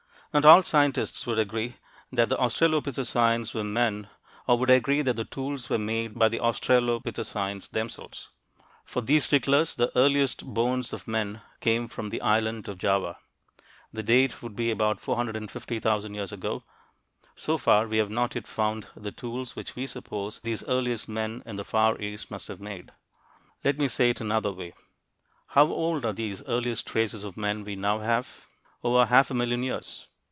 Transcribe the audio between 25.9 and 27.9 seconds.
are the earliest traces of men we